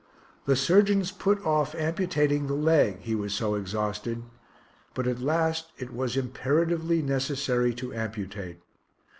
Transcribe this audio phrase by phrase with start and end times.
[0.45, 4.23] The surgeons put off amputating the leg, he was so exhausted,
[4.95, 8.61] but at last it was imperatively necessary to amputate.